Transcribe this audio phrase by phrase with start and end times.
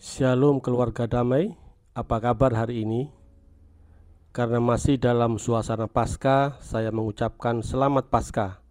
[0.00, 1.52] Shalom keluarga damai,
[1.92, 3.12] apa kabar hari ini?
[4.32, 8.64] Karena masih dalam suasana Paskah, saya mengucapkan selamat Paskah.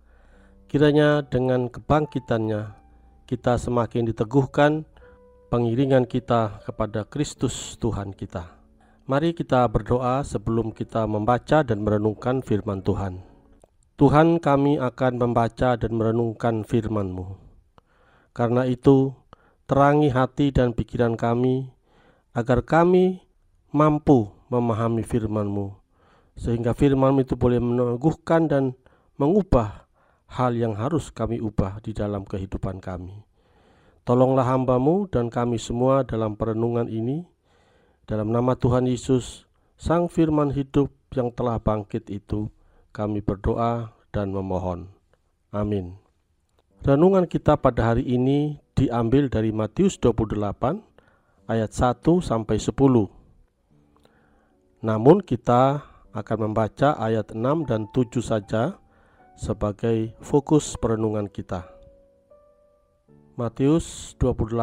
[0.65, 2.73] Kiranya dengan kebangkitannya,
[3.29, 4.89] kita semakin diteguhkan
[5.54, 8.49] pengiringan kita kepada Kristus Tuhan kita.
[9.05, 13.21] Mari kita berdoa sebelum kita membaca dan merenungkan firman Tuhan.
[14.01, 17.38] Tuhan kami akan membaca dan merenungkan firman-Mu.
[18.34, 19.13] Karena itu,
[19.70, 21.70] terangi hati dan pikiran kami,
[22.34, 23.21] agar kami
[23.70, 25.77] mampu memahami firman-Mu,
[26.34, 28.73] sehingga firman itu boleh meneguhkan dan
[29.21, 29.85] mengubah
[30.26, 33.21] hal yang harus kami ubah di dalam kehidupan kami.
[34.09, 37.29] Tolonglah hambamu dan kami semua dalam perenungan ini,
[38.09, 39.45] dalam nama Tuhan Yesus,
[39.77, 42.49] Sang Firman hidup yang telah bangkit itu,
[42.90, 44.90] kami berdoa dan memohon.
[45.54, 45.93] Amin.
[46.81, 50.39] Renungan kita pada hari ini diambil dari Matius 28
[51.51, 52.79] ayat 1 sampai 10.
[54.79, 55.84] Namun kita
[56.15, 58.79] akan membaca ayat 6 dan 7 saja
[59.35, 61.67] sebagai fokus perenungan kita.
[63.35, 64.56] Matius 28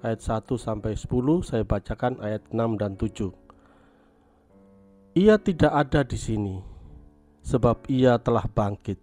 [0.00, 3.28] ayat 1 sampai 10 saya bacakan ayat 6 dan 7.
[5.20, 6.56] Ia tidak ada di sini
[7.44, 8.96] sebab ia telah bangkit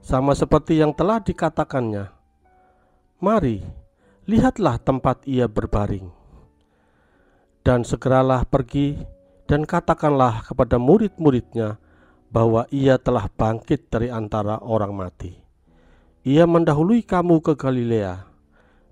[0.00, 2.15] sama seperti yang telah dikatakannya.
[3.16, 3.64] Mari,
[4.28, 6.12] lihatlah tempat ia berbaring.
[7.64, 8.92] Dan segeralah pergi
[9.48, 11.80] dan katakanlah kepada murid-muridnya
[12.28, 15.32] bahwa ia telah bangkit dari antara orang mati.
[16.28, 18.28] Ia mendahului kamu ke Galilea.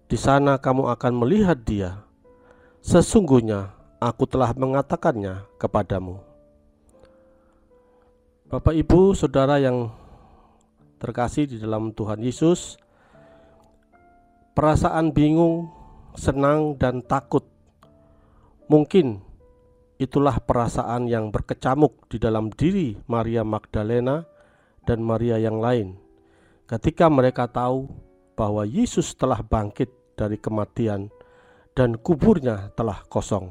[0.08, 2.00] Di sana kamu akan melihat dia.
[2.81, 6.16] Sesungguhnya aku telah mengatakannya kepadamu.
[8.48, 9.92] Bapak, ibu, saudara yang
[10.97, 12.81] terkasih di dalam Tuhan Yesus,
[14.55, 15.70] perasaan bingung,
[16.14, 17.44] senang, dan takut
[18.70, 19.20] mungkin
[20.00, 24.25] itulah perasaan yang berkecamuk di dalam diri Maria Magdalena
[24.87, 26.00] dan Maria yang lain
[26.65, 27.92] ketika mereka tahu
[28.34, 31.12] bahwa Yesus telah bangkit dari kematian
[31.75, 33.50] dan kuburnya telah kosong.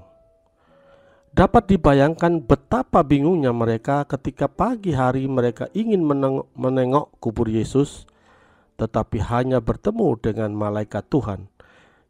[1.34, 6.06] Dapat dibayangkan betapa bingungnya mereka ketika pagi hari mereka ingin
[6.54, 8.06] menengok, kubur Yesus,
[8.78, 11.48] tetapi hanya bertemu dengan malaikat Tuhan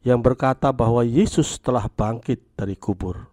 [0.04, 3.32] yang berkata bahwa Yesus telah bangkit dari kubur.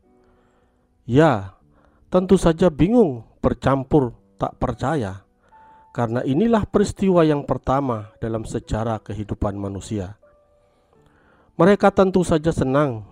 [1.02, 1.58] Ya,
[2.06, 5.26] tentu saja bingung, bercampur, tak percaya,
[5.90, 10.14] karena inilah peristiwa yang pertama dalam sejarah kehidupan manusia.
[11.58, 13.04] Mereka tentu saja senang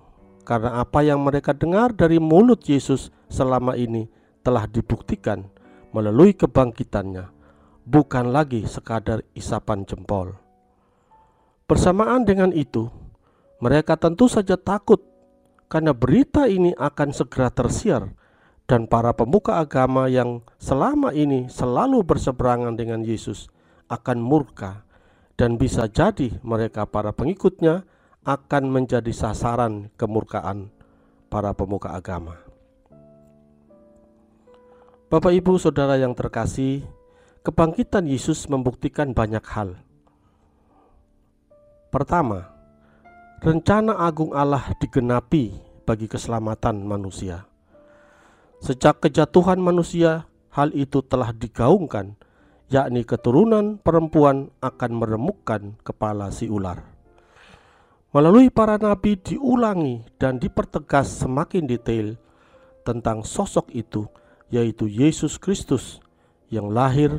[0.46, 4.08] karena apa yang mereka dengar dari mulut Yesus selama ini
[4.40, 5.44] telah dibuktikan
[5.92, 7.28] melalui kebangkitannya,
[7.88, 10.36] bukan lagi sekadar isapan jempol.
[11.64, 12.92] Bersamaan dengan itu,
[13.64, 15.00] mereka tentu saja takut
[15.72, 18.12] karena berita ini akan segera tersiar
[18.68, 23.48] dan para pemuka agama yang selama ini selalu berseberangan dengan Yesus
[23.88, 24.84] akan murka
[25.40, 27.88] dan bisa jadi mereka para pengikutnya
[28.24, 30.68] akan menjadi sasaran kemurkaan
[31.32, 32.36] para pemuka agama.
[35.08, 36.84] Bapak, ibu, saudara yang terkasih,
[37.42, 39.78] kebangkitan Yesus membuktikan banyak hal.
[41.88, 42.52] Pertama,
[43.40, 45.56] rencana agung Allah digenapi
[45.88, 47.48] bagi keselamatan manusia.
[48.60, 52.18] Sejak kejatuhan manusia, hal itu telah digaungkan,
[52.68, 56.98] yakni keturunan perempuan akan meremukkan kepala si ular
[58.08, 62.16] melalui para nabi diulangi dan dipertegas semakin detail
[62.80, 64.08] tentang sosok itu,
[64.48, 66.00] yaitu Yesus Kristus
[66.48, 67.12] yang lahir,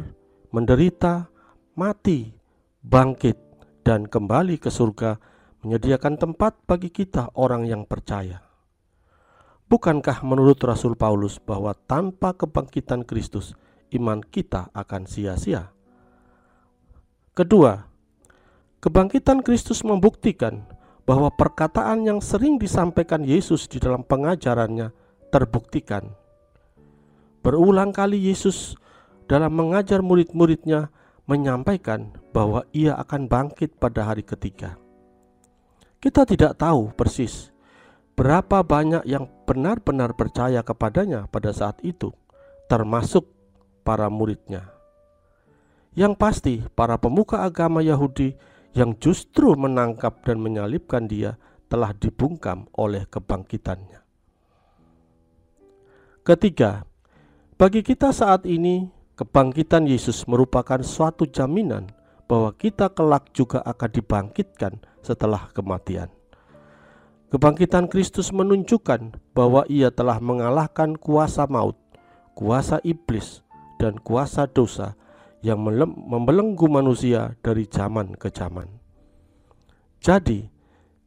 [0.49, 1.29] menderita,
[1.77, 2.33] mati,
[2.81, 3.37] bangkit,
[3.85, 5.17] dan kembali ke surga,
[5.65, 8.41] menyediakan tempat bagi kita, orang yang percaya.
[9.69, 13.53] Bukankah menurut Rasul Paulus bahwa tanpa kebangkitan Kristus,
[13.93, 15.69] iman kita akan sia-sia?
[17.37, 17.85] Kedua,
[18.81, 20.65] kebangkitan Kristus membuktikan
[21.05, 24.89] bahwa perkataan yang sering disampaikan Yesus di dalam pengajarannya
[25.29, 26.17] terbuktikan.
[27.45, 28.73] Berulang kali Yesus
[29.29, 30.89] dalam mengajar murid-muridnya
[31.29, 34.81] menyampaikan bahwa ia akan bangkit pada hari ketiga.
[36.01, 37.53] Kita tidak tahu persis
[38.19, 42.11] berapa banyak yang benar-benar percaya kepadanya pada saat itu,
[42.67, 43.23] termasuk
[43.87, 44.75] para muridnya.
[45.95, 48.35] Yang pasti, para pemuka agama Yahudi
[48.75, 51.39] yang justru menangkap dan menyalibkan dia
[51.71, 54.03] telah dibungkam oleh kebangkitannya.
[56.27, 56.83] Ketiga,
[57.55, 61.91] bagi kita saat ini, kebangkitan Yesus merupakan suatu jaminan
[62.31, 66.07] bahwa kita kelak juga akan dibangkitkan setelah kematian.
[67.27, 71.75] Kebangkitan Kristus menunjukkan bahwa Ia telah mengalahkan kuasa maut,
[72.31, 73.43] kuasa iblis,
[73.75, 74.95] dan kuasa dosa
[75.43, 78.71] yang membelenggu manusia dari zaman ke zaman.
[79.99, 80.47] Jadi,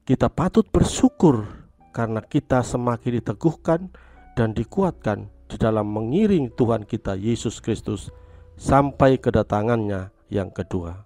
[0.04, 1.48] kita patut bersyukur
[1.96, 3.88] karena kita semakin diteguhkan
[4.36, 8.08] dan dikuatkan di dalam mengiring Tuhan kita Yesus Kristus
[8.56, 11.04] sampai kedatangannya yang kedua.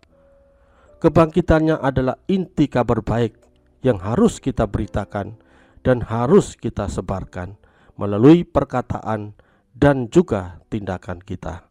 [1.03, 3.35] Kebangkitannya adalah inti kabar baik
[3.83, 5.37] yang harus kita beritakan
[5.83, 7.59] dan harus kita sebarkan
[7.99, 9.35] melalui perkataan
[9.75, 11.67] dan juga tindakan kita.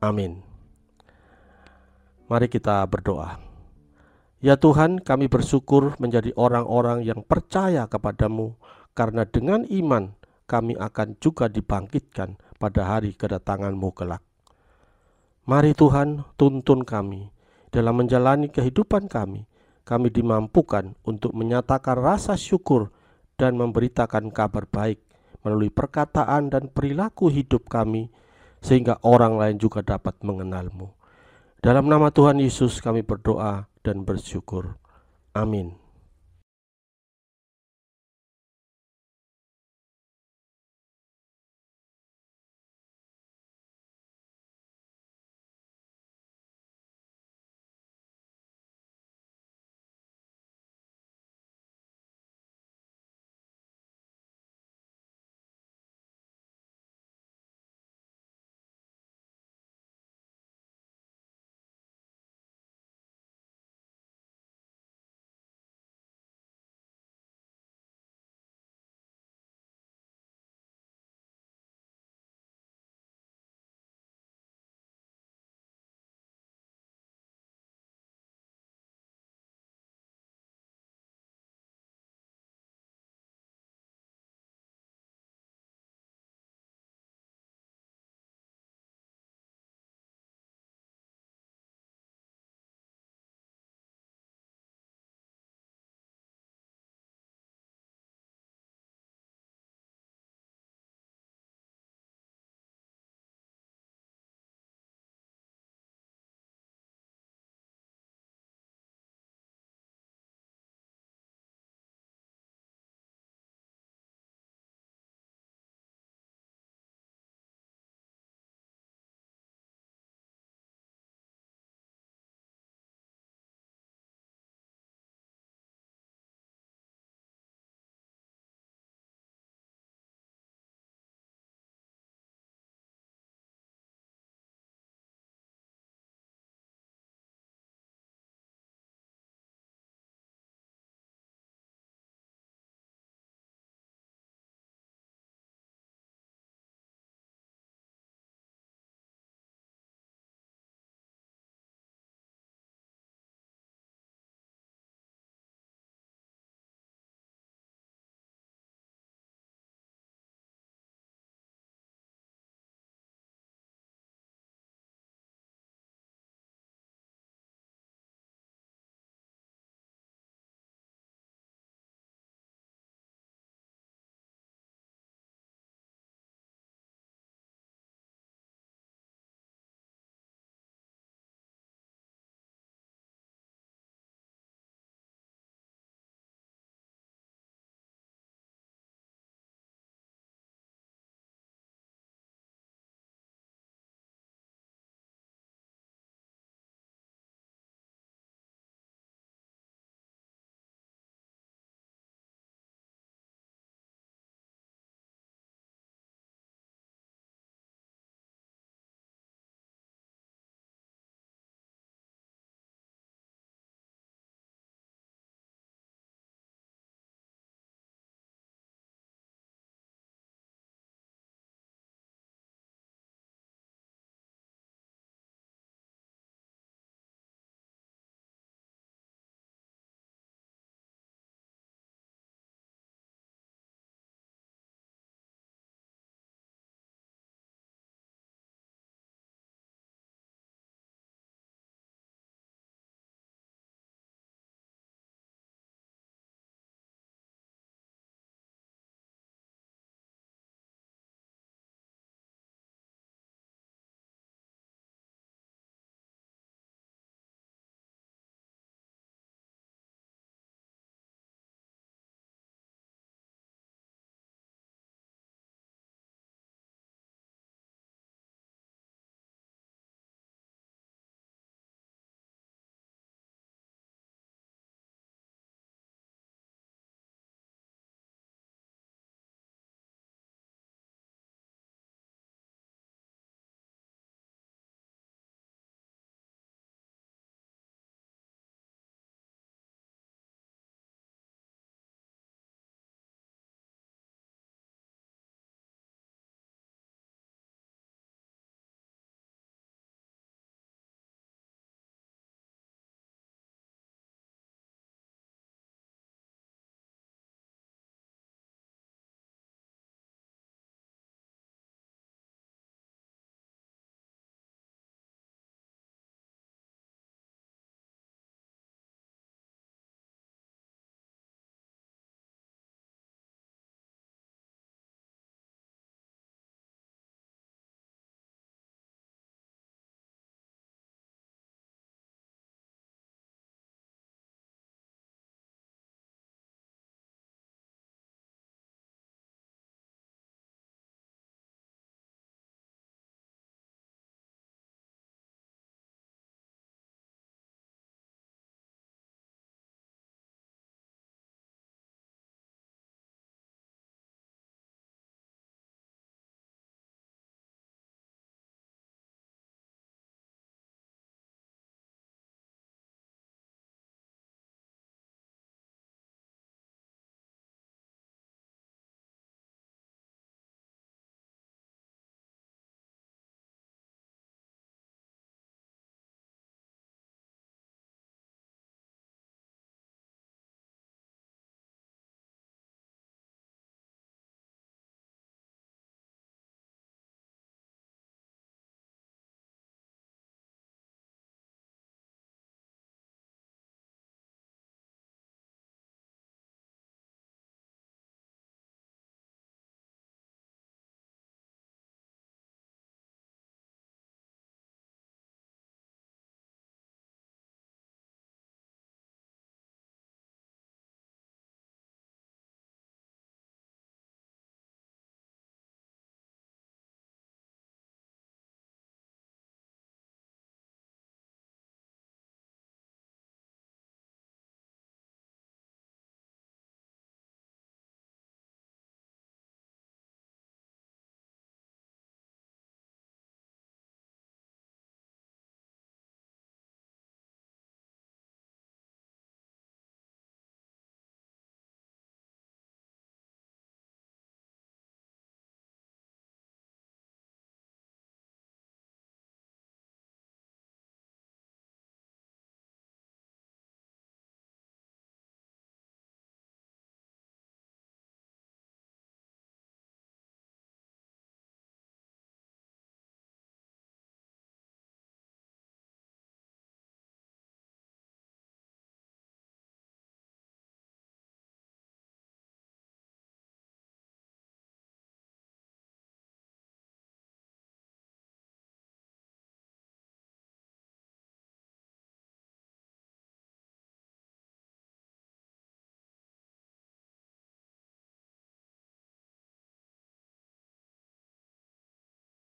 [0.00, 0.42] Amin.
[2.26, 3.38] Mari kita berdoa.
[4.42, 8.58] Ya Tuhan, kami bersyukur menjadi orang-orang yang percaya kepadamu,
[8.92, 10.12] karena dengan iman
[10.46, 14.22] kami akan juga dibangkitkan pada hari kedatanganmu kelak.
[15.46, 17.30] Mari Tuhan, tuntun kami
[17.70, 19.46] dalam menjalani kehidupan kami,
[19.86, 22.90] kami dimampukan untuk menyatakan rasa syukur
[23.38, 24.98] dan memberitakan kabar baik
[25.46, 28.10] melalui perkataan dan perilaku hidup kami,
[28.58, 30.90] sehingga orang lain juga dapat mengenalmu.
[31.62, 34.74] Dalam nama Tuhan Yesus, kami berdoa dan bersyukur.
[35.30, 35.85] Amin.